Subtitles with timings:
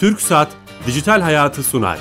[0.00, 0.48] Türk Saat
[0.86, 1.98] Dijital Hayatı sunar.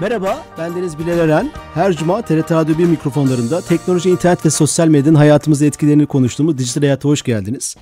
[0.00, 1.50] Merhaba, ben Deniz Bilal Eren.
[1.74, 6.82] Her cuma TRT Radyo 1 mikrofonlarında teknoloji, internet ve sosyal medyanın hayatımızda etkilerini konuştuğumuz Dijital
[6.82, 7.76] Hayat'a hoş geldiniz.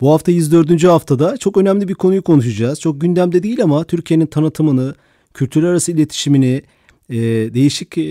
[0.00, 0.84] Bu hafta 104.
[0.84, 2.80] haftada çok önemli bir konuyu konuşacağız.
[2.80, 4.94] Çok gündemde değil ama Türkiye'nin tanıtımını,
[5.34, 6.62] kültürler arası iletişimini,
[7.10, 7.16] e,
[7.54, 8.02] değişik e,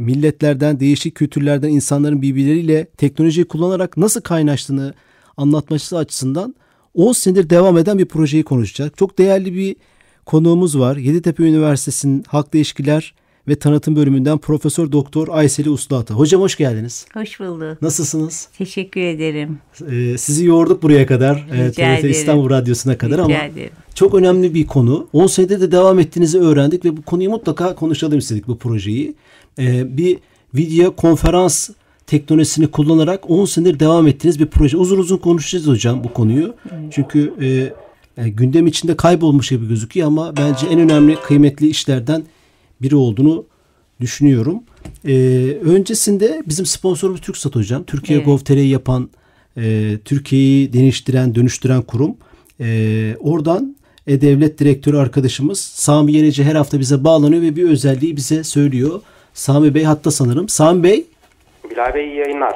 [0.00, 4.94] milletlerden, değişik kültürlerden insanların birbirleriyle teknolojiyi kullanarak nasıl kaynaştığını
[5.36, 6.54] anlatması açısından
[6.94, 8.92] 10 senedir devam eden bir projeyi konuşacağız.
[8.96, 9.76] Çok değerli bir
[10.26, 10.96] konuğumuz var.
[10.96, 13.14] Yeditepe Üniversitesi'nin Halkla İlişkiler
[13.48, 16.14] ve Tanıtım Bölümünden Profesör Doktor Ayseli Usluata.
[16.14, 17.06] Hocam hoş geldiniz.
[17.14, 17.82] Hoş bulduk.
[17.82, 18.48] Nasılsınız?
[18.58, 19.58] Teşekkür ederim.
[19.90, 21.46] Ee, sizi yorduk buraya kadar.
[21.52, 22.10] Rica TRT ederim.
[22.10, 23.70] İstanbul Radyosu'na kadar Rica ama ederim.
[23.94, 25.08] çok önemli bir konu.
[25.12, 29.14] 10 senede de devam ettiğinizi öğrendik ve bu konuyu mutlaka konuşalım istedik bu projeyi.
[29.58, 30.18] Ee, bir
[30.54, 31.70] video konferans
[32.06, 34.76] teknolojisini kullanarak 10 senedir devam ettiğiniz bir proje.
[34.76, 36.54] Uzun uzun konuşacağız hocam bu konuyu.
[36.90, 37.46] Çünkü e,
[38.16, 42.24] yani gündem içinde kaybolmuş gibi gözüküyor ama bence en önemli kıymetli işlerden
[42.82, 43.44] biri olduğunu
[44.00, 44.62] düşünüyorum.
[45.08, 45.12] Ee,
[45.62, 47.84] öncesinde bizim sponsorumuz TürkSat hocam.
[47.84, 48.26] Türkiye Evet.
[48.26, 49.10] Gov.tr'yi yapan,
[49.56, 52.16] e, Türkiye'yi değiştiren, dönüştüren kurum.
[52.60, 58.44] Ee, oradan E-Devlet Direktörü arkadaşımız Sami Yenici her hafta bize bağlanıyor ve bir özelliği bize
[58.44, 59.00] söylüyor.
[59.34, 60.48] Sami Bey hatta sanırım.
[60.48, 61.04] Sami Bey
[61.70, 62.54] Bilal Bey iyi yayınlar.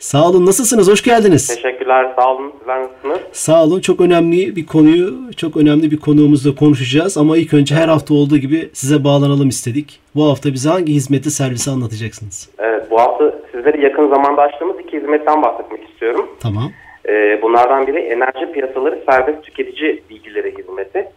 [0.00, 0.90] Sağ olun nasılsınız?
[0.90, 1.46] Hoş geldiniz.
[1.46, 2.52] Teşekkürler sağ olun.
[2.58, 3.18] Sizler nasılsınız?
[3.32, 3.80] Sağ olun.
[3.80, 7.18] Çok önemli bir konuyu, çok önemli bir konuğumuzla konuşacağız.
[7.18, 10.00] Ama ilk önce her hafta olduğu gibi size bağlanalım istedik.
[10.14, 12.50] Bu hafta bize hangi hizmeti, servisi anlatacaksınız?
[12.58, 16.28] Evet bu hafta sizlere yakın zamanda açtığımız iki hizmetten bahsetmek istiyorum.
[16.40, 16.70] Tamam.
[17.08, 21.08] Ee, bunlardan biri enerji piyasaları serbest tüketici bilgileri hizmeti.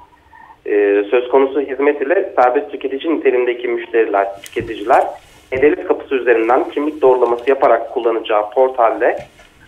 [0.65, 5.03] Ee, söz konusu hizmet ile serbest tüketici niteliğindeki müşteriler, tüketiciler
[5.53, 9.17] E-Devlet kapısı üzerinden kimlik doğrulaması yaparak kullanacağı portalde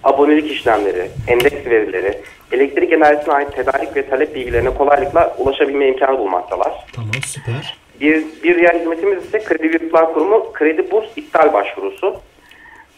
[0.03, 2.18] abonelik işlemleri, endeks verileri,
[2.51, 6.74] elektrik enerjisine ait tedarik ve talep bilgilerine kolaylıkla ulaşabilme imkanı bulmaktalar.
[6.95, 7.78] Tamam süper.
[8.01, 12.16] Bir, bir diğer hizmetimiz ise Kredi Virtüel Kurumu Kredi Burs iptal başvurusu.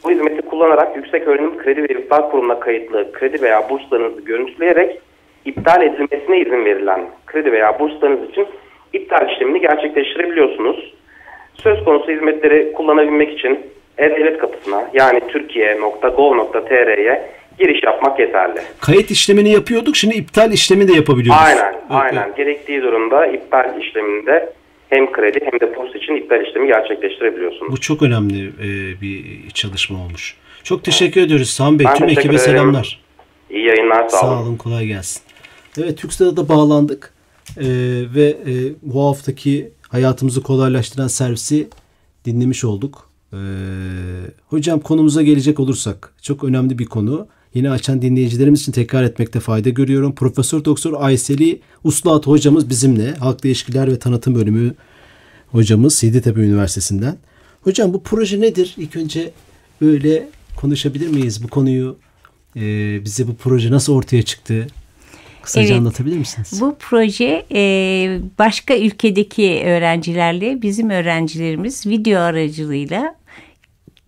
[0.03, 4.99] Bu hizmeti kullanarak Yüksek Öğrenim Kredi ve Virtüel Kurumu'na kayıtlı kredi veya burslarınızı görüntüleyerek
[5.45, 8.47] iptal edilmesine izin verilen kredi veya burslarınız için
[8.93, 10.93] iptal işlemini gerçekleştirebiliyorsunuz.
[11.63, 13.59] Söz konusu hizmetleri kullanabilmek için
[13.97, 18.59] E-Devlet kapısına yani türkiye.gov.tr'ye giriş yapmak yeterli.
[18.81, 19.95] Kayıt işlemini yapıyorduk.
[19.95, 21.41] Şimdi iptal işlemi de yapabiliyoruz.
[21.45, 22.23] Aynen, Evet, aynen.
[22.25, 22.37] evet.
[22.37, 24.49] Gerektiği durumda iptal işleminde
[24.89, 27.71] hem kredi hem de burs için iptal işlemi gerçekleştirebiliyorsunuz.
[27.71, 30.35] Bu çok önemli e, bir çalışma olmuş.
[30.63, 31.85] Çok teşekkür ediyoruz Sami Bey.
[31.89, 32.39] Ben Tüm ekibe ederim.
[32.39, 32.99] selamlar.
[33.49, 34.35] İyi yayınlar, sağ olun.
[34.35, 35.21] Sağ olun, kolay gelsin.
[35.83, 37.13] Evet, TürkSat'a da bağlandık.
[37.57, 37.63] Ee,
[38.15, 41.67] ve e, bu haftaki hayatımızı kolaylaştıran servisi
[42.25, 43.09] dinlemiş olduk.
[43.33, 43.37] Ee,
[44.47, 47.27] hocam konumuza gelecek olursak çok önemli bir konu.
[47.53, 50.15] Yeni açan dinleyicilerimiz için tekrar etmekte fayda görüyorum.
[50.15, 53.15] Profesör Doktor Ayseli Usluat hocamız bizimle.
[53.15, 54.73] Halkla İlişkiler ve Tanıtım Bölümü
[55.51, 57.17] hocamız Yeditepe Üniversitesi'nden.
[57.61, 58.75] Hocam bu proje nedir?
[58.77, 59.31] İlk önce
[59.81, 61.97] böyle konuşabilir miyiz bu konuyu?
[62.55, 64.67] Ee, bize bu proje nasıl ortaya çıktı?
[65.47, 65.79] Kısaca Evet.
[65.79, 66.61] anlatabilir misiniz?
[66.61, 67.61] Bu proje e,
[68.39, 73.15] başka ülkedeki öğrencilerle bizim öğrencilerimiz video aracılığıyla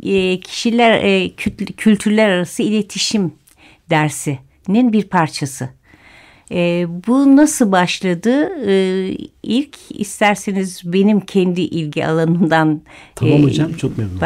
[0.03, 3.33] e, kişiler e, kült- kültürler arası iletişim
[3.89, 5.69] dersinin bir parçası.
[6.51, 8.49] E, bu nasıl başladı?
[8.69, 9.07] E,
[9.43, 12.81] ilk isterseniz benim kendi ilgi alanımdan
[13.15, 14.19] Tamam e, hocam, çok memnun oldum.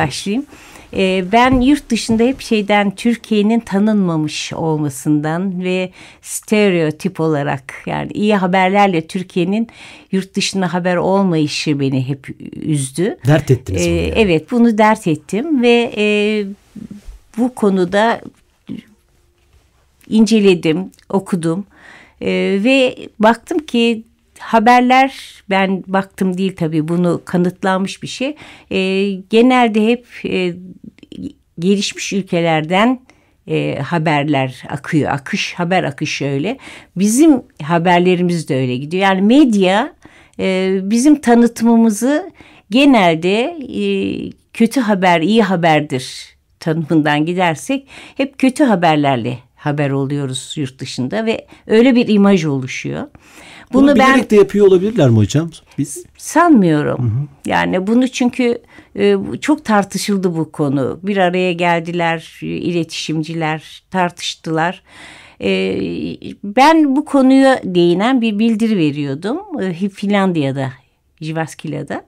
[0.97, 5.89] E, ben yurt dışında hep şeyden Türkiye'nin tanınmamış olmasından ve
[6.21, 9.67] stereotip olarak yani iyi haberlerle Türkiye'nin
[10.11, 13.17] yurt dışında haber olmayışı beni hep üzdü.
[13.27, 14.13] Dert ettiniz E, bunu yani.
[14.15, 16.45] Evet bunu dert ettim ve e,
[17.37, 18.21] bu konuda
[20.09, 21.65] inceledim, okudum
[22.21, 24.03] E, ve baktım ki
[24.39, 28.35] haberler ben baktım değil tabii bunu kanıtlanmış bir şey.
[28.71, 30.53] E, genelde hep e,
[31.59, 32.99] gelişmiş ülkelerden
[33.47, 35.11] e, haberler akıyor.
[35.11, 36.57] Akış haber akışı öyle.
[36.95, 39.03] Bizim haberlerimiz de öyle gidiyor.
[39.03, 39.93] Yani medya
[40.39, 42.31] e, bizim tanıtımımızı
[42.69, 43.85] genelde e,
[44.53, 51.95] kötü haber iyi haberdir tanımından gidersek hep kötü haberlerle haber oluyoruz yurt dışında ve öyle
[51.95, 53.07] bir imaj oluşuyor.
[53.73, 55.49] Bunu, Bunu ben bilerek de yapıyor olabilirler mi hocam?
[55.77, 57.29] Biz sanmıyorum.
[57.45, 58.57] Yani bunu çünkü
[58.95, 60.99] e, çok tartışıldı bu konu.
[61.03, 64.83] Bir araya geldiler, iletişimciler tartıştılar.
[65.41, 65.51] E,
[66.43, 69.61] ben bu konuya değinen bir bildiri veriyordum.
[69.61, 70.73] E, Finlandiya'da,
[71.21, 72.05] Jyväskylä'da.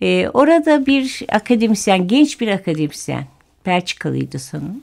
[0.00, 3.24] E, orada bir akademisyen, genç bir akademisyen,
[3.66, 4.82] Belçikalıydı sanırım.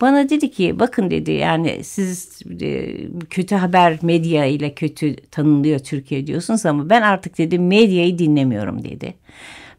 [0.00, 2.96] Bana dedi ki bakın dedi yani siz e,
[3.30, 9.14] kötü haber medya ile kötü tanınıyor Türkiye diyorsunuz ama ben artık dedi medyayı dinlemiyorum dedi.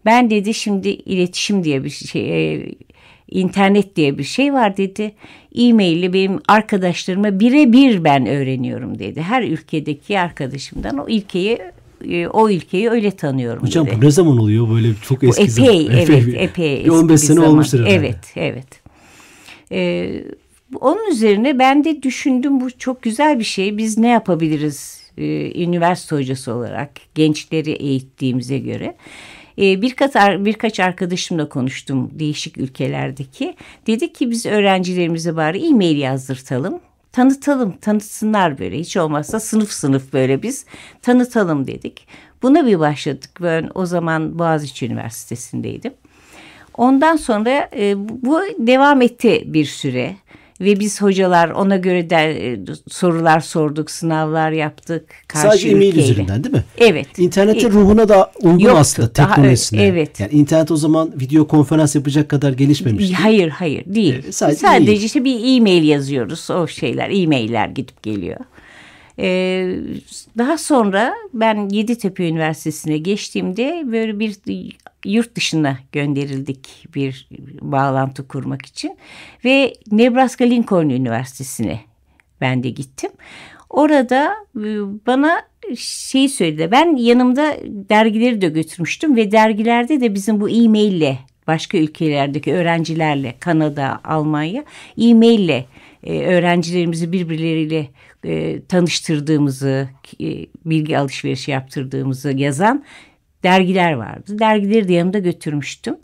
[0.06, 2.72] Ben dedi şimdi iletişim diye bir şey e,
[3.32, 5.12] internet diye bir şey var dedi.
[5.56, 9.22] E-mail benim arkadaşlarıma birebir ben öğreniyorum dedi.
[9.22, 11.58] Her ülkedeki arkadaşımdan o ülkeyi
[12.10, 13.96] e, o ülkeyi öyle tanıyorum Hocam dedi.
[14.02, 16.00] bu ne zaman oluyor böyle çok eski Bu epey, zaman?
[16.00, 16.86] evet, epey.
[16.86, 17.50] Bir 15 eski sene zaman.
[17.52, 17.96] olmuştur herhalde.
[17.96, 18.68] Evet, evet.
[19.72, 20.24] Ee,
[20.82, 23.78] onun üzerine ben de düşündüm bu çok güzel bir şey.
[23.78, 28.96] Biz ne yapabiliriz e, üniversite hocası olarak gençleri eğittiğimize göre.
[29.58, 33.56] E, birkaç, birkaç arkadaşımla konuştum değişik ülkelerdeki.
[33.88, 36.80] Dedi ki biz öğrencilerimize bari e-mail yazdırtalım.
[37.12, 38.80] Tanıtalım, tanıtsınlar böyle.
[38.80, 40.66] Hiç olmazsa sınıf sınıf böyle biz
[41.02, 42.08] tanıtalım dedik.
[42.42, 43.30] Buna bir başladık.
[43.42, 45.94] Ben o zaman Boğaziçi Üniversitesi'ndeydim.
[46.80, 50.16] Ondan sonra e, bu devam etti bir süre
[50.62, 52.16] ve biz hocalar ona göre de
[52.52, 52.60] e,
[52.90, 55.06] sorular sorduk, sınavlar yaptık.
[55.28, 56.04] Karşı Sadece e-mail ülkeyle.
[56.12, 56.64] üzerinden değil mi?
[56.78, 57.20] Evet.
[57.20, 59.84] İnternetin E- ruhuna da uygun Yoktu, aslında daha teknolojisine.
[59.86, 60.20] evet.
[60.20, 63.16] Yani internet o zaman video konferans yapacak kadar gelişmemişti.
[63.16, 64.24] Hayır hayır değil.
[64.28, 65.04] E, sadece sadece e-mail.
[65.04, 68.40] işte bir e-mail yazıyoruz o şeyler e-mailler gidip geliyor.
[69.20, 69.76] Ee,
[70.38, 74.38] daha sonra ben Yeditepe Üniversitesi'ne geçtiğimde böyle bir
[75.06, 77.30] yurt dışına gönderildik bir
[77.62, 78.98] bağlantı kurmak için
[79.46, 81.80] ve Nebraska Lincoln Üniversitesi'ne
[82.42, 83.12] ben de gittim.
[83.70, 84.64] Orada e,
[85.08, 85.42] bana
[85.76, 86.70] şeyi söyledi.
[86.72, 91.18] Ben yanımda dergileri de götürmüştüm ve dergilerde de bizim bu e-maille
[91.48, 94.64] başka ülkelerdeki öğrencilerle Kanada, Almanya
[94.98, 95.66] e-maille
[96.04, 97.88] e, öğrencilerimizi birbirleriyle
[98.24, 99.90] e, tanıştırdığımızı,
[100.22, 102.86] e, bilgi alışverişi yaptırdığımızı yazan
[103.44, 104.40] dergiler vardı.
[104.40, 105.96] Dergileri de yanımda götürmüştüm.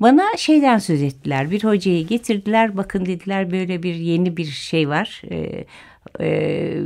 [0.00, 1.50] Bana şeyden söz ettiler.
[1.50, 2.76] Bir hocayı getirdiler.
[2.76, 5.22] Bakın dediler böyle bir yeni bir şey var.
[5.30, 5.64] E,
[6.20, 6.78] e,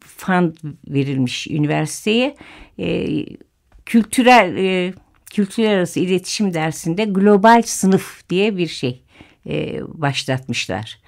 [0.00, 0.54] fund
[0.88, 2.36] verilmiş üniversiteye.
[2.78, 3.08] E,
[3.86, 4.92] kültürel e,
[5.32, 9.02] kültürler arası iletişim dersinde global sınıf diye bir şey
[9.46, 11.00] e, başlatmışlar.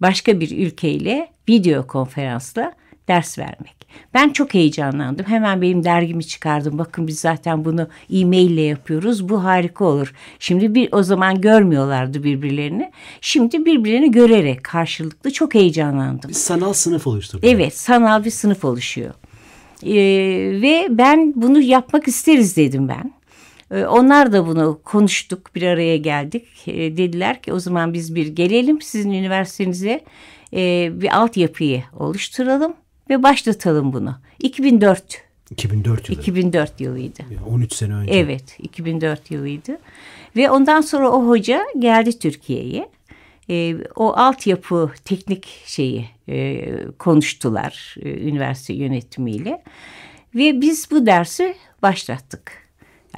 [0.00, 2.72] Başka bir ülkeyle video konferansla
[3.08, 3.76] ders vermek.
[4.14, 5.26] Ben çok heyecanlandım.
[5.26, 6.78] Hemen benim dergimi çıkardım.
[6.78, 9.28] Bakın biz zaten bunu e-mail ile yapıyoruz.
[9.28, 10.14] Bu harika olur.
[10.38, 12.90] Şimdi bir o zaman görmüyorlardı birbirlerini.
[13.20, 16.30] Şimdi birbirlerini görerek karşılıklı çok heyecanlandım.
[16.30, 17.44] Bir sanal sınıf oluşturduk.
[17.44, 19.14] Evet, sanal bir sınıf oluşuyor.
[19.82, 19.92] Ee,
[20.62, 23.15] ve ben bunu yapmak isteriz dedim ben.
[23.70, 26.46] Ee, onlar da bunu konuştuk, bir araya geldik.
[26.66, 30.04] Ee, dediler ki o zaman biz bir gelelim sizin üniversitenize
[30.52, 32.74] e, bir altyapıyı oluşturalım
[33.10, 34.16] ve başlatalım bunu.
[34.38, 36.20] 2004, 2004 yılı.
[36.20, 37.22] 2004 yılıydı.
[37.30, 38.14] Yani 13 sene önce.
[38.14, 39.78] Evet, 2004 yılıydı.
[40.36, 42.88] Ve ondan sonra o hoca geldi Türkiye'ye.
[43.50, 49.62] E, o altyapı teknik şeyi e, konuştular e, üniversite yönetimiyle.
[50.34, 52.65] Ve biz bu dersi başlattık.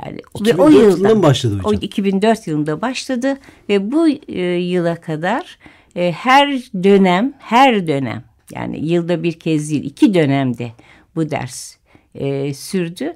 [0.05, 1.73] Yani, ve 2004 yılında mı başladı hocam?
[1.73, 5.59] O 2004 yılında başladı ve bu e, yıla kadar
[5.97, 6.49] e, her
[6.85, 8.25] dönem, her dönem
[8.55, 10.73] yani yılda bir kez değil iki dönemde
[11.17, 11.77] bu ders
[12.15, 13.13] e, sürdü.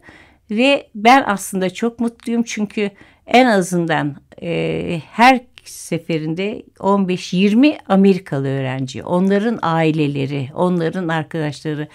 [0.50, 2.90] Ve ben aslında çok mutluyum çünkü
[3.26, 11.88] en azından e, her seferinde 15-20 Amerikalı öğrenci, onların aileleri, onların arkadaşları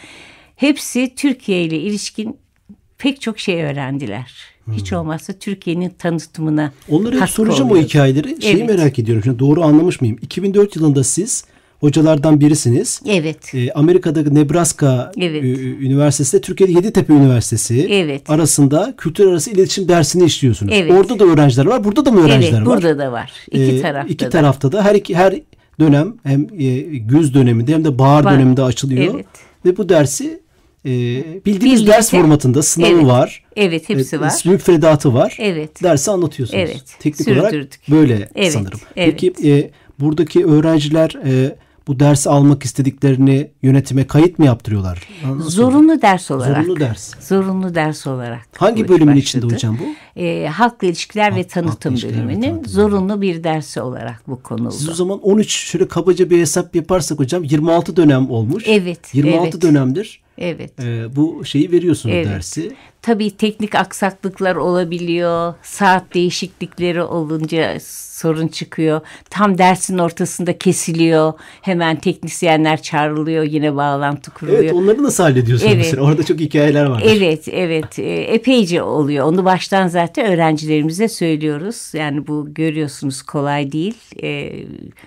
[0.56, 2.40] hepsi Türkiye ile ilişkin
[2.98, 4.57] pek çok şey öğrendiler.
[4.74, 7.86] Hiç olmazsa Türkiye'nin tanıtımına Onları hep soracağım o oluyor.
[7.86, 8.42] hikayeleri.
[8.42, 8.70] Şeyi Evet.
[8.70, 9.24] merak ediyorum.
[9.24, 10.18] Şimdi doğru anlamış mıyım?
[10.22, 11.44] 2004 yılında siz
[11.80, 13.02] hocalardan birisiniz.
[13.08, 13.56] Evet.
[13.56, 15.44] Ee, Amerika'daki Nebraska Evet.
[15.44, 18.30] e, Üniversitesi, Türkiye'de Yeditepe Üniversitesi Evet.
[18.30, 20.74] arasında kültür arası iletişim dersini işliyorsunuz.
[20.76, 20.92] Evet.
[20.92, 22.78] Orada da öğrenciler var, burada da mı öğrenciler Evet, var?
[22.84, 23.32] burada da var.
[23.52, 24.30] İki Ee, tarafta iki da.
[24.30, 25.34] tarafta da her iki her
[25.80, 28.34] dönem hem e, güz döneminde hem de bahar Var.
[28.34, 29.14] döneminde açılıyor.
[29.16, 29.26] Evet.
[29.66, 30.40] Ve bu dersi
[30.88, 33.06] e, bildiğiniz Birlikte- ders formatında sınavı Evet.
[33.06, 33.44] var.
[33.56, 34.34] Evet, hepsi E, var.
[34.46, 35.38] Müfredatı var.
[35.39, 35.84] Evet.
[35.84, 36.60] Dersi anlatıyorsunuz.
[36.63, 37.53] Evet, Teknik olarak
[37.91, 38.79] böyle Evet, sanırım.
[38.96, 39.17] evet.
[39.20, 41.56] Peki e, buradaki öğrenciler e,
[41.88, 45.08] bu dersi almak istediklerini yönetime kayıt mı yaptırıyorlar?
[45.36, 46.58] Nasıl Zorunlu ders olarak.
[46.65, 47.27] Zorunlu ders.
[47.27, 48.48] Zorunlu ders olarak.
[48.58, 49.20] Hangi bölümün başladı.
[49.20, 50.20] içinde hocam bu?
[50.22, 54.44] Ee, halkla ilişkiler ve Halk- tanıtım halkla ve bölümünün tanıtım zorunlu bir dersi olarak bu
[54.44, 54.72] konuldu.
[54.72, 58.63] Siz o zaman 13 şöyle kabaca bir hesap yaparsak hocam 26 dönem olmuş.
[58.67, 59.62] Evet, 26 evet.
[59.62, 60.79] dönemdir Evet.
[60.84, 62.27] e, bu şeyi veriyorsunuz Evet.
[62.27, 62.72] dersi.
[63.01, 65.53] tabii teknik aksaklıklar olabiliyor.
[65.63, 69.01] Saat değişiklikleri olunca sorun çıkıyor.
[69.29, 71.34] Tam dersin ortasında kesiliyor.
[71.62, 73.44] Hemen teknisyenler çağrılıyor.
[73.44, 74.60] Yine bağlantı kuruluyor.
[74.63, 75.86] Evet onları nasıl hallediyorsunuz Evet.
[75.86, 76.03] mesela?
[76.03, 77.03] Orada çok hikayeler var.
[77.06, 78.00] Evet, evet.
[78.00, 79.25] E, epeyce oluyor.
[79.25, 81.91] Onu baştan zaten öğrencilerimize söylüyoruz.
[81.94, 83.96] Yani bu görüyorsunuz kolay değil.
[84.24, 84.53] E,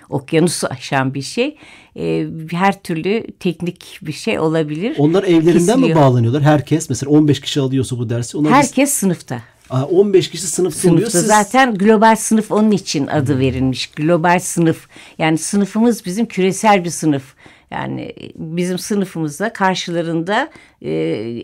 [0.09, 1.57] okyanusu aşan bir şey.
[1.97, 4.95] E, her türlü teknik bir şey olabilir.
[4.99, 5.97] Onlar evlerinden mi Kesiliyor.
[6.01, 6.43] bağlanıyorlar?
[6.43, 8.39] Herkes mesela 15 kişi alıyorsa bu dersi.
[8.39, 9.43] Onlar Herkes sınıfta.
[9.71, 11.11] Aa, 15 kişi sınıfta, oluyor.
[11.11, 13.87] Sınıfta Siz zaten global sınıf onun için adı verilmiş.
[13.87, 14.89] Global sınıf.
[15.19, 17.23] Yani sınıfımız bizim küresel bir sınıf.
[17.71, 20.51] Yani bizim sınıfımızda karşılarında
[20.83, 20.91] e,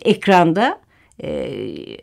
[0.04, 0.78] ekranda
[1.22, 1.28] e,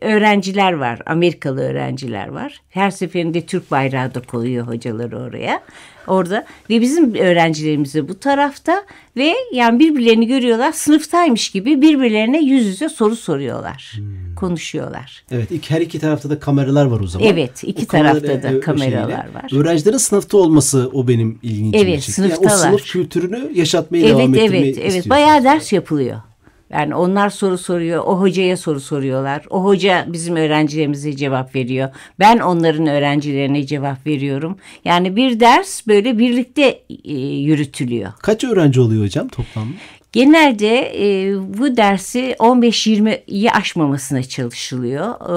[0.01, 0.99] öğrenciler var.
[1.05, 2.61] Amerikalı öğrenciler var.
[2.69, 5.61] Her seferinde Türk bayrağı da koyuyor hocaları oraya.
[6.07, 8.83] Orada ve bizim öğrencilerimiz de bu tarafta
[9.17, 13.93] ve yani birbirlerini görüyorlar sınıftaymış gibi birbirlerine yüz yüze soru soruyorlar.
[14.35, 15.23] Konuşuyorlar.
[15.31, 17.27] Evet her iki tarafta da kameralar var o zaman.
[17.27, 19.33] Evet, iki O kamera- tarafta da e, kameralar şeyle.
[19.33, 19.61] var.
[19.61, 22.21] Öğrencilerin sınıfta olması o benim ilgincimi Evet, çekti.
[22.21, 22.69] Yani o sınıftalar.
[22.69, 25.09] sınıf kültürünü yaşatmayı Evet devam ettirmeyi evet evet istiyorsunuz.
[25.09, 26.17] bayağı ders yapılıyor.
[26.73, 29.45] Yani onlar soru soruyor, o hocaya soru soruyorlar.
[29.49, 31.89] O hoca bizim öğrencilerimize cevap veriyor.
[32.19, 34.57] Ben onların öğrencilerine cevap veriyorum.
[34.85, 38.11] Yani bir ders böyle birlikte e, yürütülüyor.
[38.21, 39.73] Kaç öğrenci oluyor hocam toplamda?
[40.11, 45.35] Genelde e, bu dersi 15-20'yi aşmamasına çalışılıyor E,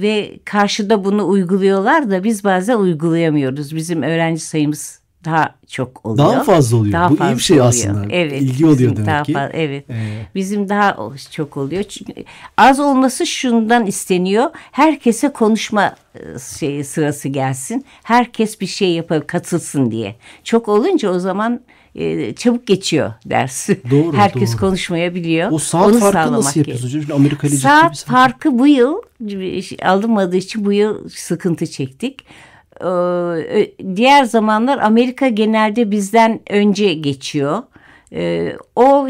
[0.00, 3.76] ve karşıda bunu uyguluyorlar da biz bazen uygulayamıyoruz.
[3.76, 6.28] Bizim öğrenci sayımız daha çok oluyor.
[6.28, 6.92] Daha fazla oluyor.
[6.92, 7.68] Daha Bu iyi fazla bir şey oluyor.
[7.68, 8.06] aslında.
[8.10, 8.42] Evet.
[8.42, 9.32] İlgi oluyor demek daha ki.
[9.32, 9.90] fa- evet.
[9.90, 10.96] Ee, Bizim daha
[11.30, 11.82] çok oluyor.
[11.82, 12.12] Çünkü
[12.56, 14.50] az olması şundan isteniyor.
[14.72, 16.18] Herkese konuşma e,
[16.58, 17.84] şeyi sırası gelsin.
[18.02, 20.16] Herkes bir şey yapıp katılsın diye.
[20.44, 21.60] Çok olunca o zaman
[21.94, 23.68] e, çabuk geçiyor ders.
[23.90, 24.60] Doğru, Herkes doğru.
[24.60, 25.52] konuşmayabiliyor.
[25.52, 27.02] o saat Onu farkı nasıl yapıyorsunuz hocam?
[27.02, 28.04] Şimdi Amerika Saat saat.
[28.10, 28.94] farkı bu yıl
[29.82, 32.24] alınmadığı için bu yıl sıkıntı çektik.
[32.84, 37.62] Ee, ö- Diğer zamanlar Amerika genelde bizden önce geçiyor.
[38.12, 39.08] Ee, O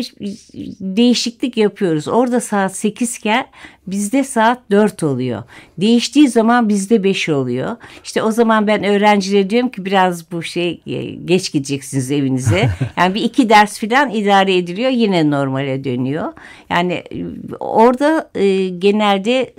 [0.80, 2.08] değişiklik yapıyoruz.
[2.08, 3.46] Orada saat 8 iken
[3.86, 5.42] bizde saat 4 oluyor.
[5.78, 7.76] Değiştiği zaman bizde 5 oluyor.
[8.04, 12.68] İşte o zaman ben öğrencilere diyorum ki biraz bu şey e, geç gideceksiniz evinize.
[12.96, 16.32] Yani bir iki ders falan idare ediliyor yine normale dönüyor.
[16.70, 17.24] Yani e,
[17.60, 19.54] orada e, genelde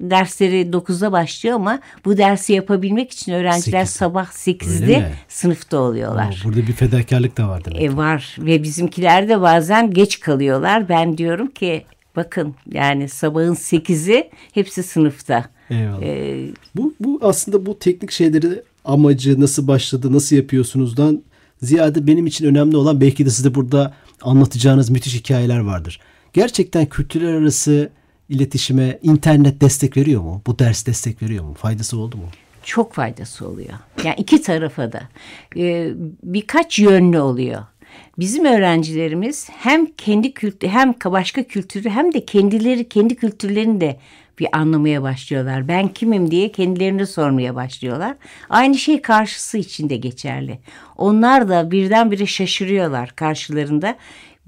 [0.00, 3.96] dersleri 9'da başlıyor ama bu dersi yapabilmek için öğrenciler Sekiz.
[3.96, 5.12] sabah Öyle 8'de mi?
[5.28, 6.40] sınıfta oluyorlar.
[6.44, 7.82] Oo, burada bir fedakarlık da var demek.
[7.82, 10.88] E, var ve bizimkiler de bazen geç kalıyorlar.
[10.88, 11.84] Ben diyorum ki
[12.16, 15.44] bakın yani sabahın 8'i hepsi sınıfta.
[15.70, 16.02] Eyvallah.
[16.02, 21.22] E, Bu, bu aslında bu teknik şeyleri amacı nasıl başladı, nasıl yapıyorsunuzdan
[21.62, 26.00] ziyade benim için önemli olan belki de size burada anlatacağınız müthiş hikayeler vardır.
[26.32, 27.90] Gerçekten kültürler arası
[28.28, 30.42] iletişime internet destek veriyor mu?
[30.46, 31.54] Bu ders destek veriyor mu?
[31.54, 32.24] Faydası oldu mu?
[32.68, 33.72] çok faydası oluyor.
[34.04, 35.02] Yani iki tarafa da
[35.56, 35.90] e,
[36.22, 37.62] birkaç yönlü oluyor.
[38.18, 43.98] Bizim öğrencilerimiz hem kendi kültü hem başka kültürü hem de kendileri kendi kültürlerini de
[44.38, 45.68] bir anlamaya başlıyorlar.
[45.68, 48.16] Ben kimim diye kendilerini sormaya başlıyorlar.
[48.50, 50.58] Aynı şey karşısı için de geçerli.
[50.96, 53.96] Onlar da birdenbire şaşırıyorlar karşılarında.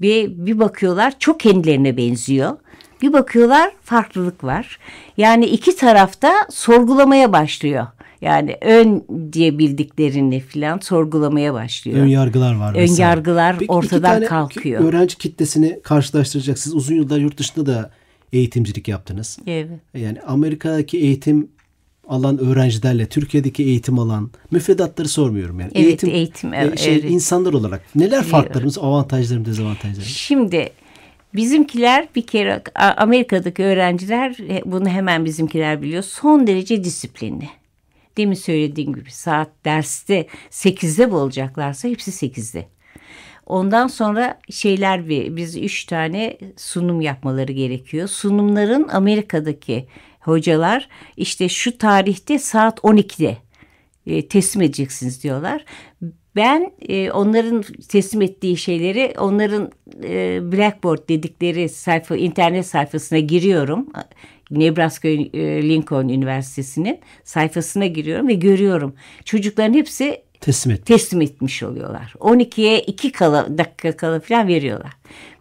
[0.01, 2.57] Bir, bir bakıyorlar çok kendilerine benziyor.
[3.01, 4.79] Bir bakıyorlar farklılık var.
[5.17, 7.87] Yani iki tarafta sorgulamaya başlıyor.
[8.21, 9.03] Yani ön
[9.33, 11.97] diye bildiklerini falan sorgulamaya başlıyor.
[11.97, 12.73] Ön yargılar var.
[12.73, 13.09] Ön mesela.
[13.09, 14.83] yargılar Peki iki ortadan tane kalkıyor.
[14.83, 16.75] Öğrenci kitlesini karşılaştıracaksınız.
[16.75, 17.91] Uzun yıllar yurt dışında da
[18.33, 19.39] eğitimcilik yaptınız.
[19.47, 19.79] Evet.
[19.93, 21.49] Yani Amerika'daki eğitim
[22.07, 25.71] alan öğrencilerle Türkiye'deki eğitim alan müfredatları sormuyorum yani.
[25.75, 27.11] Evet, eğitim, e, evet, şey, evet.
[27.11, 30.07] insanlar olarak neler farklarımız, avantajlarımız, dezavantajlarımız?
[30.07, 30.69] Şimdi
[31.35, 36.03] bizimkiler bir kere Amerika'daki öğrenciler e, bunu hemen bizimkiler biliyor.
[36.03, 37.49] Son derece disiplinli.
[38.17, 42.67] Demin söylediğim gibi saat derste 8'de mi olacaklarsa hepsi 8'de.
[43.45, 48.07] Ondan sonra şeyler bir biz üç tane sunum yapmaları gerekiyor.
[48.07, 49.87] Sunumların Amerika'daki
[50.19, 53.37] hocalar işte şu tarihte saat 12'de
[54.07, 55.65] e, teslim edeceksiniz diyorlar.
[56.35, 59.71] Ben e, onların teslim ettiği şeyleri onların
[60.03, 63.89] e, Blackboard dedikleri sayfa internet sayfasına giriyorum.
[64.51, 68.95] Nebraska e, Lincoln Üniversitesi'nin sayfasına giriyorum ve görüyorum.
[69.25, 70.85] Çocukların hepsi Teslim et.
[70.85, 72.13] teslim etmiş oluyorlar.
[72.19, 74.91] 12'ye 2 kala, dakika kala falan veriyorlar.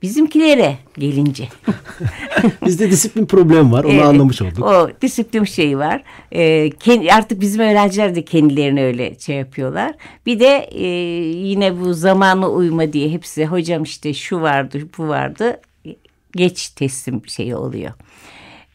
[0.02, 1.48] Bizimkilere gelince.
[2.66, 3.84] Bizde disiplin problemi var.
[3.84, 4.64] Onu Evet, anlamış olduk.
[4.64, 6.02] O disiplin şeyi var.
[6.32, 9.94] Ee, kendi, artık bizim öğrenciler de kendilerini öyle şey yapıyorlar.
[10.26, 10.86] Bir de e,
[11.26, 15.60] yine bu zamana uyma diye hepsi hocam işte şu vardı bu vardı
[16.32, 17.92] geç teslim şeyi oluyor.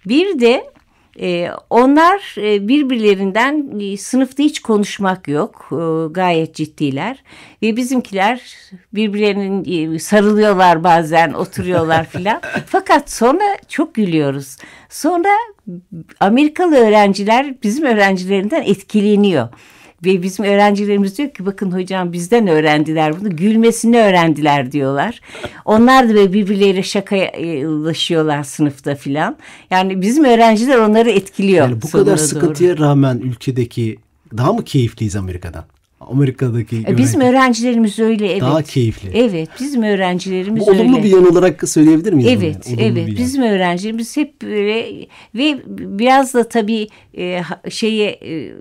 [0.06, 0.75] Bir de
[1.22, 5.70] e, onlar e, birbirlerinden e, sınıfta hiç konuşmak yok.
[5.72, 7.24] E, gayet ciddiler.
[7.62, 8.56] Ve bizimkiler
[8.94, 12.42] birbirlerinin e, sarılıyorlar bazen, oturuyorlar filan.
[12.66, 14.58] Fakat sonra çok gülüyoruz.
[14.90, 15.30] Sonra
[16.20, 19.50] Amerikalı öğrenciler bizim öğrencilerinden etkileniyor.
[20.06, 23.36] Ve bizim öğrencilerimiz diyor ki bakın hocam bizden öğrendiler bunu.
[23.36, 25.22] Gülmesini öğrendiler diyorlar.
[25.66, 29.38] Onlar da böyle birbirleriyle şakalaşıyorlar sınıfta filan.
[29.72, 31.70] Yani bizim öğrenciler onları etkiliyor.
[31.70, 32.86] Yani bu kadar sıkıntıya doğru.
[32.86, 33.98] rağmen ülkedeki
[34.38, 35.66] daha mı keyifliyiz Amerika'dan?
[36.00, 36.98] Amerika'daki öğrenci.
[36.98, 38.42] Bizim öğrencilerimiz öyle evet.
[38.42, 39.10] Daha keyifli.
[39.14, 40.92] Evet bizim öğrencilerimiz Bu olumlu öyle.
[40.92, 42.32] Olumlu bir yan olarak söyleyebilir miyiz?
[42.32, 42.82] Evet yani?
[42.82, 48.54] evet bizim öğrencilerimiz hep böyle ve biraz da tabii e, şeye e,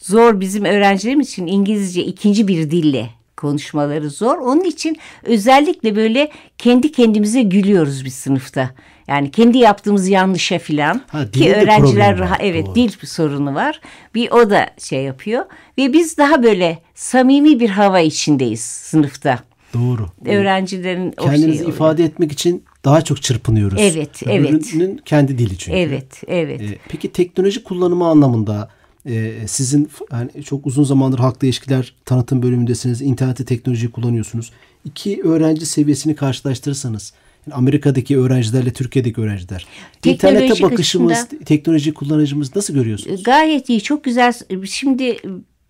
[0.00, 4.38] zor bizim öğrencilerimiz için İngilizce ikinci bir dille konuşmaları zor.
[4.38, 8.70] Onun için özellikle böyle kendi kendimize gülüyoruz bir sınıfta.
[9.08, 11.02] Yani kendi yaptığımız yanlışa filan
[11.32, 12.74] ki öğrenciler rahat, evet Doğru.
[12.74, 13.80] dil sorunu var.
[14.14, 15.44] Bir o da şey yapıyor
[15.78, 19.38] ve biz daha böyle samimi bir hava içindeyiz sınıfta.
[19.74, 20.06] Doğru.
[20.26, 23.78] Öğrencilerin kendinizi o ifade etmek için daha çok çırpınıyoruz.
[23.80, 24.74] Evet, evet.
[24.74, 25.78] Ürünün kendi dili çünkü.
[25.78, 26.60] Evet, evet.
[26.60, 28.70] Ee, peki teknoloji kullanımı anlamında
[29.08, 33.02] e, sizin yani çok uzun zamandır halkla ilişkiler tanıtım bölümündesiniz.
[33.02, 34.52] İnterneti teknolojiyi kullanıyorsunuz.
[34.84, 37.12] İki öğrenci seviyesini karşılaştırırsanız
[37.46, 39.66] yani Amerika'daki öğrencilerle Türkiye'deki öğrenciler.
[40.02, 43.22] Teknoloji İnternete bakışımız, teknoloji kullanıcımız nasıl görüyorsunuz?
[43.22, 44.32] Gayet iyi, çok güzel.
[44.64, 45.16] Şimdi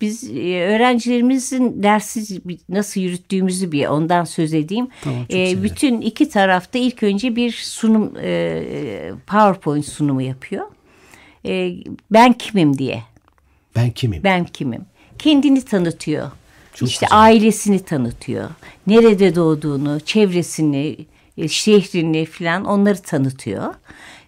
[0.01, 4.87] biz e, öğrencilerimizin dersi nasıl yürüttüğümüzü bir ondan söz edeyim.
[5.03, 10.65] Tamam, e, bütün iki tarafta ilk önce bir sunum e, PowerPoint sunumu yapıyor.
[11.45, 11.75] E,
[12.11, 13.03] ben kimim diye.
[13.79, 14.23] Ben kimim?
[14.23, 14.85] Ben kimim?
[15.19, 16.31] Kendini tanıtıyor.
[16.73, 17.21] Çok işte güzel.
[17.21, 18.49] ailesini tanıtıyor.
[18.87, 20.97] Nerede doğduğunu, çevresini,
[21.37, 23.73] e, şehrini falan onları tanıtıyor.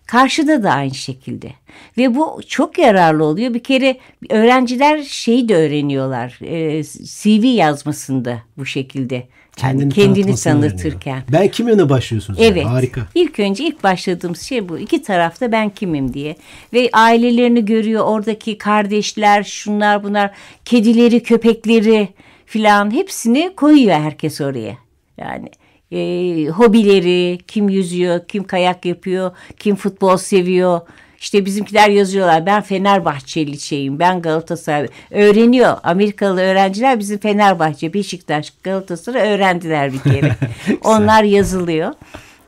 [0.06, 1.52] Karşıda da aynı şekilde.
[1.98, 3.54] Ve bu çok yararlı oluyor.
[3.54, 3.98] Bir kere
[4.30, 6.40] öğrenciler şeyi de öğreniyorlar.
[6.42, 9.28] E, CV yazmasında bu şekilde.
[9.62, 11.14] Kendini, kendini tanıtırken.
[11.14, 11.42] Öğreniyor.
[11.42, 12.40] Ben kimimle başlıyorsunuz?
[12.42, 12.58] Evet.
[12.58, 12.70] Yani.
[12.70, 13.02] Harika.
[13.16, 14.78] İlk önce ilk başladığımız şey bu.
[14.78, 16.36] İki tarafta ben kimim diye.
[16.74, 18.06] Ve ailelerini görüyor.
[18.06, 20.32] Oradaki kardeşler, şunlar bunlar,
[20.66, 22.10] kedileri, köpekleri
[22.46, 24.78] filan hepsini koyuyor herkes oraya.
[25.18, 25.50] Yani
[25.92, 30.82] e, hobileri, kim yüzüyor, kim kayak yapıyor, kim futbol seviyor.
[31.22, 39.34] İşte bizimkiler yazıyorlar ben Fenerbahçeli şeyim ben Galatasaray öğreniyor Amerikalı öğrenciler bizim Fenerbahçe Beşiktaş Galatasaray
[39.34, 40.36] öğrendiler bir kere
[40.84, 41.94] onlar yazılıyor.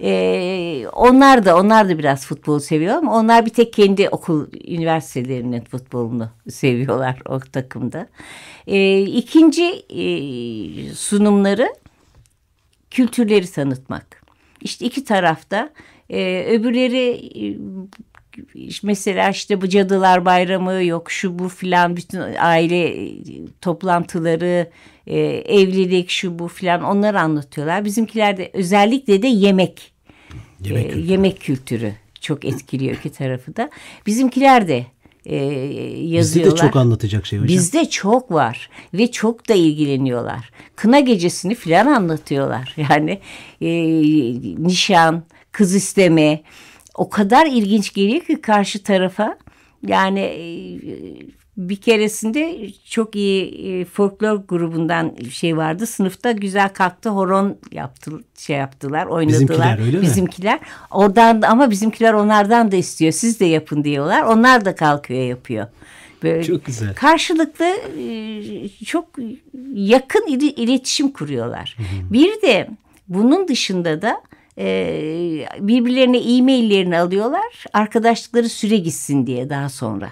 [0.01, 5.61] Ee, onlar da onlar da biraz futbol seviyor ama onlar bir tek kendi okul üniversitelerinin
[5.61, 8.07] futbolunu seviyorlar o takımda.
[8.67, 10.05] Ee, ikinci e,
[10.93, 11.73] sunumları
[12.91, 14.23] kültürleri tanıtmak.
[14.61, 15.69] İşte iki tarafta
[16.09, 17.57] e, öbürleri e,
[18.83, 23.09] mesela işte bu Cadılar Bayramı yok şu bu filan bütün aile
[23.61, 24.69] toplantıları
[25.07, 27.85] e, evlilik şu bu filan onları anlatıyorlar.
[27.85, 29.93] Bizimkiler de özellikle de yemek
[30.59, 31.11] yemek, e, kültürü.
[31.11, 33.69] yemek kültürü çok etkiliyor iki tarafı da.
[34.05, 34.85] Bizimkiler de
[35.25, 36.21] e, yazıyorlar.
[36.21, 37.47] Bizde de çok anlatacak şey hocam.
[37.47, 40.49] Bizde çok var ve çok da ilgileniyorlar.
[40.75, 42.75] Kına gecesini filan anlatıyorlar.
[42.89, 43.19] Yani
[43.61, 43.69] e,
[44.63, 46.41] nişan, kız isteme
[46.93, 49.37] o kadar ilginç geliyor ki karşı tarafa.
[49.87, 50.43] Yani e,
[51.57, 55.87] bir keresinde çok iyi e, folklor grubundan şey vardı.
[55.87, 59.39] Sınıfta güzel kalktı horon yaptı şey yaptılar oynadılar.
[59.41, 60.03] Bizimkiler öyle mi?
[60.03, 60.59] Bizimkiler.
[60.91, 63.11] Oradan ama bizimkiler onlardan da istiyor.
[63.11, 64.23] Siz de yapın diyorlar.
[64.23, 65.67] Onlar da kalkıyor yapıyor.
[66.23, 66.95] Böyle çok güzel.
[66.95, 67.65] Karşılıklı
[67.99, 69.05] e, çok
[69.73, 71.77] yakın iletişim kuruyorlar.
[71.77, 72.13] Hı hı.
[72.13, 72.69] Bir de
[73.07, 74.21] bunun dışında da
[74.57, 77.65] e, birbirlerine e-maillerini alıyorlar.
[77.73, 80.09] Arkadaşlıkları süre gitsin diye daha sonra.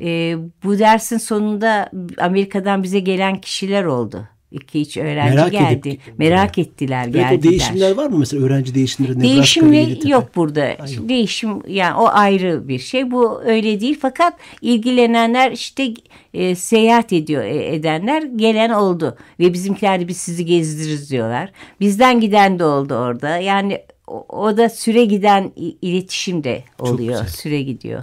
[0.00, 4.28] E, bu dersin sonunda Amerika'dan bize gelen kişiler oldu.
[4.54, 5.88] İki hiç öğrenci merak geldi.
[5.88, 6.66] Edip, merak yani.
[6.66, 7.28] ettiler geldiler.
[7.30, 9.20] Evet, o değişimler var mı mesela öğrenci değişimleri?
[9.20, 10.62] Değişimli yok burada.
[10.62, 11.08] Ay, yok.
[11.08, 13.10] Değişim yani o ayrı bir şey.
[13.10, 15.94] Bu öyle değil fakat ilgilenenler işte
[16.34, 19.16] e, seyahat ediyor e, edenler gelen oldu.
[19.40, 21.52] Ve bizimkiler de biz sizi gezdiririz diyorlar.
[21.80, 23.38] Bizden giden de oldu orada.
[23.38, 27.26] Yani o, o da süre giden iletişim de oluyor.
[27.26, 28.02] Süre gidiyor.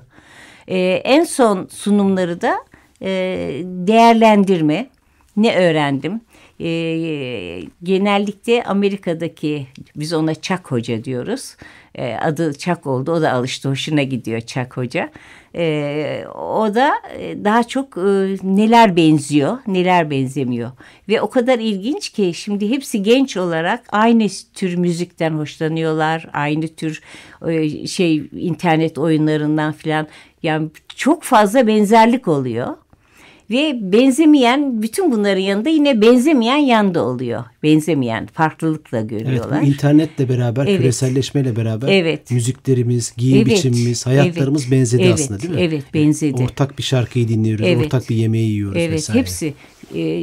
[0.68, 2.56] E, en son sunumları da
[3.02, 3.10] e,
[3.64, 4.90] değerlendirme.
[5.38, 6.22] Ne öğrendim?
[6.64, 11.56] E, genellikle Amerika'daki biz ona Çak Hoca diyoruz.
[11.96, 13.12] E, adı Çak oldu.
[13.12, 13.70] O da alıştı.
[13.70, 15.10] Hoşuna gidiyor Çak Hoca.
[15.56, 20.72] E, o da e, daha çok e, neler benziyor, neler benzemiyor.
[21.10, 26.30] Ve o kadar ilginç ki şimdi hepsi genç olarak aynı tür müzikten hoşlanıyorlar.
[26.34, 27.02] Aynı tür
[27.48, 30.08] e, şey internet oyunlarından filan.
[30.44, 32.78] Yani çok fazla benzerlik oluyor.
[33.52, 37.44] Ve benzemeyen bütün bunların yanında yine benzemeyen yanda oluyor.
[37.64, 39.58] Benzemeyen farklılıkla görüyorlar.
[39.58, 40.78] Evet internetle beraber evet.
[40.78, 42.32] küreselleşmeyle beraber evet.
[42.32, 43.48] müziklerimiz, giyim evet.
[43.48, 44.72] biçimimiz, hayatlarımız evet.
[44.72, 45.14] benzedi evet.
[45.14, 45.62] aslında değil mi?
[45.62, 46.44] Evet benzedi.
[46.44, 47.86] Ortak bir şarkıyı dinliyoruz, evet.
[47.86, 48.94] ortak bir yemeği yiyoruz evet.
[48.94, 49.20] vesaire.
[49.20, 49.54] Hepsi
[49.96, 50.22] e,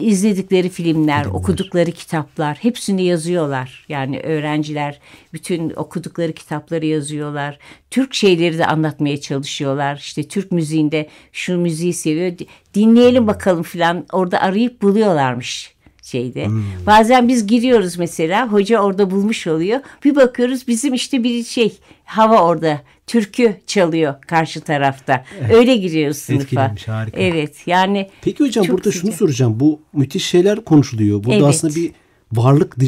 [0.00, 1.38] izledikleri filmler, Filmler.
[1.38, 3.84] okudukları kitaplar hepsini yazıyorlar.
[3.88, 5.00] Yani öğrenciler
[5.32, 7.58] bütün okudukları kitapları yazıyorlar.
[7.90, 9.96] Türk şeyleri de anlatmaya çalışıyorlar.
[9.96, 12.32] İşte Türk müziğinde şu müziği seviyor.
[12.74, 14.06] Dinleyelim bakalım filan.
[14.12, 16.46] Orada arayıp buluyorlarmış şeyde.
[16.46, 16.62] Hmm.
[16.86, 19.80] Bazen biz giriyoruz mesela hoca orada bulmuş oluyor.
[20.04, 25.24] Bir bakıyoruz bizim işte bir şey hava orada türkü çalıyor karşı tarafta.
[25.40, 25.54] Evet.
[25.54, 26.42] Öyle giriyoruz sınıfa.
[26.42, 27.20] Etkilenmiş harika.
[27.20, 28.10] Evet yani.
[28.22, 29.02] Peki hocam burada sıcak.
[29.02, 29.60] şunu soracağım.
[29.60, 31.24] Bu müthiş şeyler konuşuluyor.
[31.24, 31.46] Burada evet.
[31.46, 31.92] aslında bir
[32.32, 32.80] varlık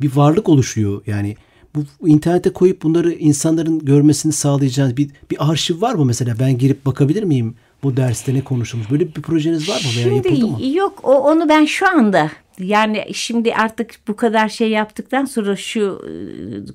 [0.00, 1.02] bir varlık oluşuyor.
[1.06, 1.36] Yani
[1.74, 6.34] bu internete koyup bunları insanların görmesini sağlayacağınız bir, bir arşiv var mı mesela?
[6.40, 7.54] Ben girip bakabilir miyim?
[7.82, 8.90] Bu derste ne konuşulmuş?
[8.90, 10.66] Böyle bir projeniz var mı veya Şimdi, yapıldı mı?
[10.66, 16.02] Yok o, onu ben şu anda yani şimdi artık bu kadar şey yaptıktan sonra şu
[16.06, 16.12] e,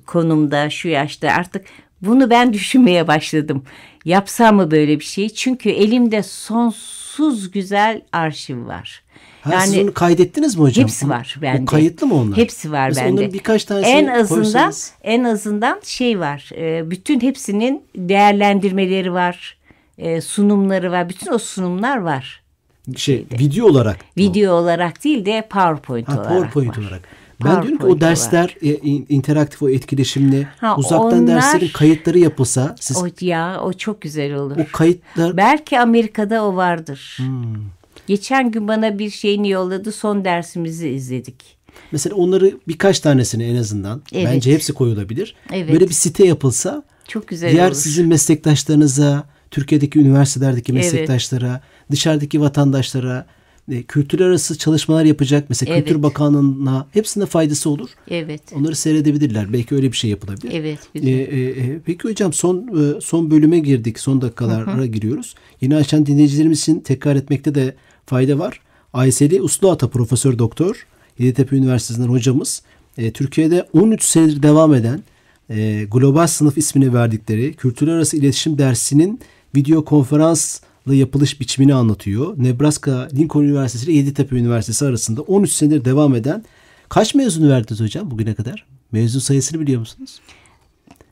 [0.06, 1.64] konumda şu yaşta artık
[2.02, 3.64] bunu ben düşünmeye başladım.
[4.04, 5.28] Yapsam mı böyle bir şey?
[5.28, 9.02] Çünkü elimde sonsuz güzel arşiv var.
[9.42, 10.84] Ha, yani siz onu kaydettiniz mi hocam?
[10.84, 11.62] Hepsi var bende.
[11.62, 12.36] O kayıtlı mı onlar?
[12.36, 13.20] Hepsi var Mesela bende.
[13.20, 14.92] Onların birkaç tanesi en azından koysanız...
[15.02, 16.50] en azından şey var.
[16.56, 19.58] E, bütün hepsinin değerlendirmeleri var.
[19.98, 21.08] E, sunumları var.
[21.08, 22.42] Bütün o sunumlar var.
[22.96, 23.96] Şey video olarak.
[24.16, 24.56] Video o.
[24.56, 26.28] olarak değil de PowerPoint ha, olarak.
[26.28, 26.82] PowerPoint var.
[26.82, 27.02] olarak.
[27.44, 28.74] Ben diyorum ki o dersler e,
[29.08, 34.34] interaktif o etkileşimli ha, uzaktan onlar, derslerin kayıtları yapılsa siz o ya o çok güzel
[34.34, 34.56] olur.
[34.56, 37.16] O kayıtlar belki Amerika'da o vardır.
[37.16, 37.54] Hmm.
[38.06, 39.92] Geçen gün bana bir şeyini yolladı.
[39.92, 41.58] Son dersimizi izledik.
[41.92, 44.28] Mesela onları birkaç tanesini en azından evet.
[44.32, 45.34] bence hepsi koyulabilir.
[45.52, 45.72] Evet.
[45.72, 47.74] Böyle bir site yapılsa çok güzel diğer olur.
[47.74, 51.62] sizin meslektaşlarınıza, Türkiye'deki üniversitelerdeki meslektaşlara, evet.
[51.90, 53.26] Dışarıdaki vatandaşlara
[53.70, 55.44] e, kültür arası çalışmalar yapacak.
[55.48, 55.84] Mesela evet.
[55.84, 57.90] Kültür Bakanlığı'na hepsine faydası olur.
[58.08, 58.42] Evet.
[58.54, 59.52] Onları seyredebilirler.
[59.52, 60.52] Belki öyle bir şey yapılabilir.
[60.54, 60.78] Evet.
[60.94, 61.08] Güzel.
[61.08, 64.00] E, e, e, peki hocam son e, son bölüme girdik.
[64.00, 64.86] Son dakikalara hı hı.
[64.86, 65.34] giriyoruz.
[65.60, 67.74] Yeni açan dinleyicilerimiz için tekrar etmekte de
[68.06, 68.60] fayda var.
[68.92, 70.86] Ayseli Usluata Profesör Doktor
[71.18, 72.62] Yeditepe Üniversitesi'nden hocamız
[72.98, 75.02] e, Türkiye'de 13 senedir devam eden
[75.50, 79.20] e, global sınıf ismini verdikleri kültürler arası iletişim dersinin
[79.56, 82.34] video konferansla yapılış biçimini anlatıyor.
[82.36, 86.44] Nebraska Lincoln Üniversitesi ile Yeditepe Üniversitesi arasında 13 senedir devam eden
[86.88, 88.66] kaç mezunu verdiniz hocam bugüne kadar?
[88.92, 90.20] Mezun sayısını biliyor musunuz?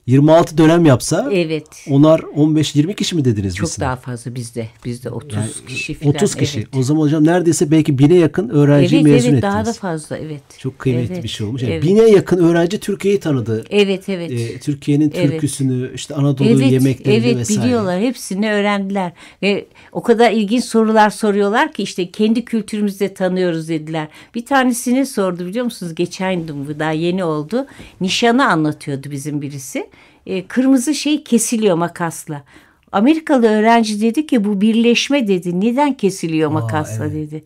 [0.07, 1.67] 26 dönem yapsa evet.
[1.91, 3.57] onar 15-20 kişi mi dediniz?
[3.57, 3.81] Çok bizde?
[3.81, 4.69] daha fazla bizde.
[4.85, 6.15] Bizde 30 yani, kişi falan.
[6.15, 6.59] 30 kişi.
[6.59, 6.69] Evet.
[6.77, 9.33] O zaman hocam neredeyse belki bine yakın öğrenci evet, mezun evet, ettiniz.
[9.33, 10.43] Evet daha da fazla evet.
[10.59, 11.63] Çok kıymetli evet, bir şey olmuş.
[11.63, 11.83] Yani evet.
[11.83, 13.65] Bine yakın öğrenci Türkiye'yi tanıdı.
[13.71, 14.31] Evet evet.
[14.31, 15.97] Ee, Türkiye'nin türküsünü evet.
[15.97, 17.59] işte Anadolu evet, yemeklerini evet, vesaire.
[17.59, 19.13] Evet biliyorlar hepsini öğrendiler.
[19.43, 24.09] Ve o kadar ilginç sorular soruyorlar ki işte kendi kültürümüzde tanıyoruz dediler.
[24.35, 25.95] Bir tanesini sordu biliyor musunuz?
[25.95, 27.67] Geçen bu daha yeni oldu.
[28.01, 29.87] Nişanı anlatıyordu bizim birisi
[30.27, 32.45] e, kırmızı şey kesiliyor makasla.
[32.93, 35.61] Amerikalı öğrenci dedi ki bu birleşme dedi.
[35.61, 37.31] Neden kesiliyor makasla Aa, evet.
[37.31, 37.45] dedi.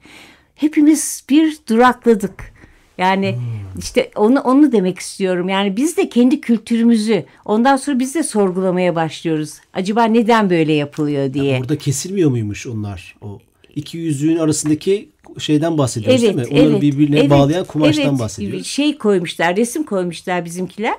[0.54, 2.52] Hepimiz bir durakladık.
[2.98, 3.78] Yani hmm.
[3.78, 5.48] işte onu onu demek istiyorum.
[5.48, 9.54] Yani biz de kendi kültürümüzü ondan sonra biz de sorgulamaya başlıyoruz.
[9.72, 11.44] Acaba neden böyle yapılıyor diye.
[11.44, 13.16] Ya burada kesilmiyor muymuş onlar?
[13.20, 13.38] O
[13.76, 16.54] iki yüzüğün arasındaki şeyden bahsediyoruz evet, değil mi?
[16.54, 18.66] Onları evet, birbirine evet, bağlayan kumaştan evet, bahsediyoruz.
[18.66, 20.98] Şey koymuşlar, resim koymuşlar bizimkiler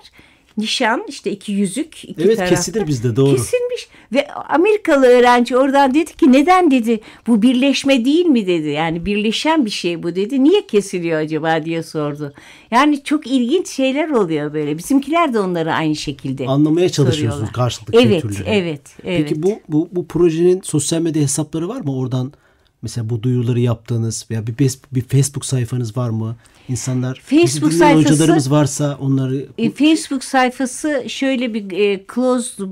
[0.62, 2.56] nişan işte iki yüzük iki evet, tarafta.
[2.56, 3.36] kesilir bizde doğru.
[3.36, 9.06] Kesilmiş ve Amerikalı öğrenci oradan dedi ki neden dedi bu birleşme değil mi dedi yani
[9.06, 12.34] birleşen bir şey bu dedi niye kesiliyor acaba diye sordu.
[12.72, 18.22] Yani çok ilginç şeyler oluyor böyle bizimkiler de onları aynı şekilde Anlamaya çalışıyorsunuz karşılıklı evet,
[18.22, 18.50] kültürleri.
[18.50, 19.26] Evet evet.
[19.30, 22.34] Peki bu, bu, bu projenin sosyal medya hesapları var mı oradan
[22.82, 24.56] Mesela bu duyuruları yaptığınız veya bir,
[24.92, 26.36] bir Facebook sayfanız var mı?
[26.68, 32.68] İnsanlar Facebook sayfası hocalarımız varsa onları e, Facebook sayfası şöyle bir e, closed e,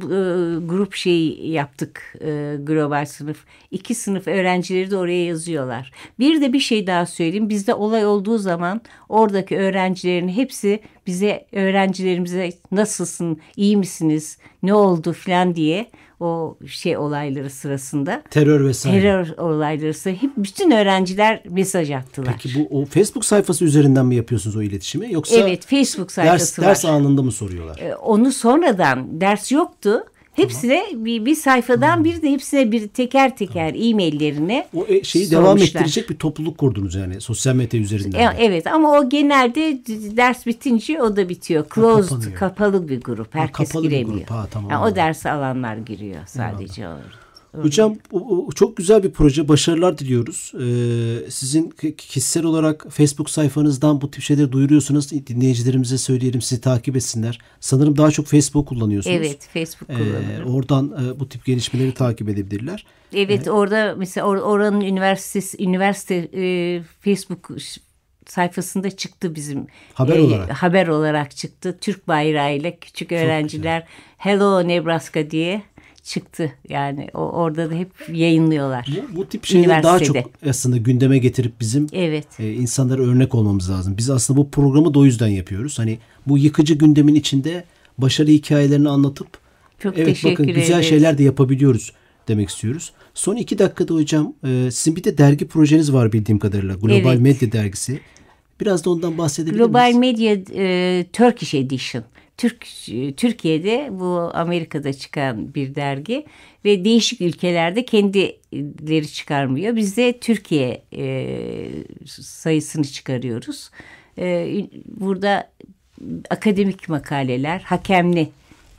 [0.65, 3.37] grup şeyi yaptık e, global sınıf.
[3.71, 5.91] İki sınıf öğrencileri de oraya yazıyorlar.
[6.19, 7.49] Bir de bir şey daha söyleyeyim.
[7.49, 15.55] Bizde olay olduğu zaman oradaki öğrencilerin hepsi bize öğrencilerimize nasılsın, iyi misiniz, ne oldu falan
[15.55, 15.89] diye
[16.19, 18.21] o şey olayları sırasında.
[18.29, 19.01] Terör vesaire.
[19.01, 22.33] Terör olayları sırasında hep bütün öğrenciler mesaj attılar.
[22.43, 26.59] Peki bu o Facebook sayfası üzerinden mi yapıyorsunuz o iletişimi yoksa Evet Facebook sayfası ders,
[26.59, 26.65] var.
[26.65, 27.77] ders anında mı soruyorlar?
[27.79, 30.03] Ee, Onu sonradan ders yoktu.
[30.33, 35.45] Hepsine bir, bir sayfadan bir de hepsine bir teker teker e-maillerine O e, şeyi devam
[35.45, 35.79] sormuşlar.
[35.79, 38.19] ettirecek bir topluluk kurdunuz yani sosyal medya üzerinden.
[38.19, 38.43] E, de.
[38.43, 39.79] Evet ama o genelde
[40.17, 41.65] ders bitince o da bitiyor.
[41.75, 42.33] Closed, kapanıyor.
[42.35, 43.35] kapalı bir grup.
[43.35, 44.17] Herkes kapalı bir giremiyor.
[44.17, 44.31] grup.
[44.31, 46.87] Ha, tamam, Yani o dersi alanlar giriyor sadece.
[47.57, 47.95] Hocam
[48.55, 49.47] çok güzel bir proje.
[49.47, 50.53] Başarılar diliyoruz.
[50.55, 55.11] Ee, sizin kişisel olarak Facebook sayfanızdan bu tip şeyleri duyuruyorsunuz.
[55.11, 57.39] Dinleyicilerimize söyleyelim sizi takip etsinler.
[57.59, 59.15] Sanırım daha çok Facebook kullanıyorsunuz.
[59.17, 60.55] Evet Facebook Ee, kullanıyorum.
[60.55, 62.85] oradan e, bu tip gelişmeleri takip edebilirler.
[63.13, 67.49] Evet orada mesela or- oranın üniversitesi üniversite e, Facebook
[68.27, 70.49] sayfasında çıktı bizim Haber e, olarak.
[70.63, 71.77] haber olarak çıktı.
[71.81, 75.61] Türk bayrağıyla küçük öğrenciler Hello Nebraska diye
[76.03, 76.51] çıktı.
[76.69, 78.87] Yani o orada da hep yayınlıyorlar.
[79.11, 80.15] Bu, bu tip şeyleri daha çok
[80.49, 82.39] aslında gündeme getirip bizim Evet.
[82.39, 83.97] e, insanlara örnek olmamız lazım.
[83.97, 85.79] Biz aslında bu programı da o yüzden yapıyoruz.
[85.79, 87.63] Hani bu yıkıcı gündemin içinde
[87.97, 89.27] başarı hikayelerini anlatıp
[89.79, 90.89] Çok evet teşekkür bakın güzel ederiz.
[90.89, 91.93] şeyler de yapabiliyoruz
[92.27, 92.93] demek istiyoruz.
[93.13, 96.75] Son iki dakikada hocam e, sizin bir de dergi projeniz var bildiğim kadarıyla.
[96.75, 97.21] Global Evet.
[97.21, 97.99] Medya Dergisi.
[98.61, 100.19] Biraz da ondan bahsedebilir Global miyiz?
[100.19, 102.03] Media e, Turkish Edition.
[102.39, 102.67] Türk
[103.17, 106.25] Türkiye'de bu Amerika'da çıkan bir dergi
[106.65, 109.75] ve değişik ülkelerde kendileri çıkarmıyor.
[109.75, 111.27] Biz de Türkiye e,
[112.05, 113.69] sayısını çıkarıyoruz.
[114.17, 114.47] E,
[114.85, 115.51] burada
[116.29, 118.29] akademik makaleler, hakemli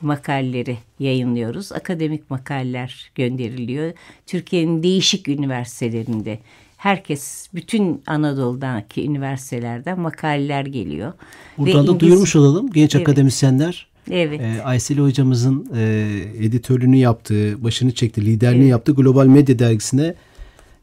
[0.01, 1.71] makaleleri yayınlıyoruz.
[1.71, 3.93] Akademik makaleler gönderiliyor.
[4.25, 6.39] Türkiye'nin değişik üniversitelerinde
[6.81, 11.09] herkes bütün Anadolu'daki üniversitelerden makaleler geliyor.
[11.11, 11.17] Ve
[11.57, 12.69] Buradan da İngiliz- duyurmuş olalım.
[12.71, 13.07] Genç Evet.
[13.07, 14.41] akademisyenler Evet.
[14.41, 16.07] e, Aysel hocamızın e,
[16.39, 20.13] editörlüğünü yaptığı, başını çekti, liderliğini yaptığı Global Medya Dergisi'ne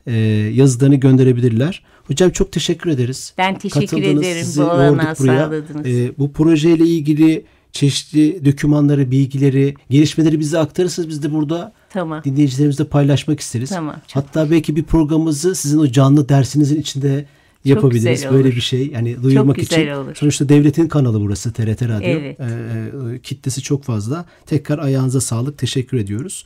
[0.07, 0.17] e,
[0.55, 1.83] yazılarını gönderebilirler.
[2.07, 3.35] Hocam çok teşekkür ederiz.
[3.39, 4.45] Ben teşekkür Katıldınız, ederim.
[4.45, 5.87] sizi Bu olanağı sağladınız.
[5.87, 11.09] E, bu projeyle ilgili çeşitli dokümanları, bilgileri, gelişmeleri bize aktarırsınız.
[11.09, 12.25] Biz de burada Tamam.
[12.25, 13.71] dinleyicilerimizle paylaşmak isteriz.
[13.71, 17.25] Tamam, çok Hatta belki bir programımızı sizin o canlı dersinizin içinde
[17.65, 18.25] yapabiliriz.
[18.31, 18.89] Böyle bir şey.
[18.89, 19.89] Yani duyurmak için.
[19.89, 20.15] olur.
[20.15, 22.09] Sonuçta devletin kanalı burası TRT Radyo.
[22.09, 22.41] Evet.
[22.41, 24.25] Ee, e, kitlesi çok fazla.
[24.47, 25.59] Tekrar ayağınıza sağlık.
[25.59, 26.45] Teşekkür ediyoruz.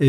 [0.00, 0.06] Ee,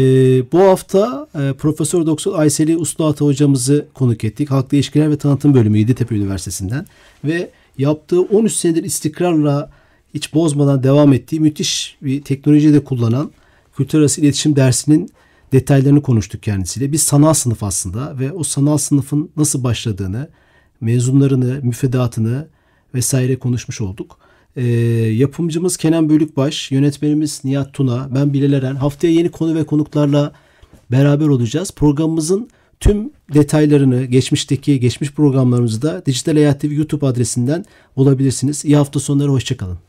[0.51, 4.51] bu hafta e, Profesör Doktor Ayseli Usluata hocamızı konuk ettik.
[4.51, 6.85] Halkla İlişkiler ve Tanıtım Bölümü Yeditepe Üniversitesi'nden
[7.23, 9.71] ve yaptığı 13 senedir istikrarla
[10.13, 13.31] hiç bozmadan devam ettiği müthiş bir teknolojiyi de kullanan
[13.77, 15.09] kültür arası iletişim dersinin
[15.51, 16.91] detaylarını konuştuk kendisiyle.
[16.91, 20.29] Bir sanal sınıf aslında ve o sanal sınıfın nasıl başladığını,
[20.81, 22.47] mezunlarını, müfredatını
[22.93, 24.17] vesaire konuşmuş olduk.
[24.55, 24.63] Ee,
[25.13, 28.75] yapımcımız Kenan Bölükbaş, yönetmenimiz Nihat Tuna, ben Bilal Eren.
[28.75, 30.33] Haftaya yeni konu ve konuklarla
[30.91, 31.71] beraber olacağız.
[31.71, 37.65] Programımızın tüm detaylarını, geçmişteki geçmiş programlarımızı da Dijital Hayat TV YouTube adresinden
[37.97, 38.65] bulabilirsiniz.
[38.65, 39.88] İyi hafta sonları, hoşçakalın.